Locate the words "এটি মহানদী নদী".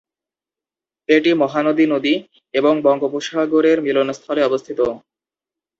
1.09-2.13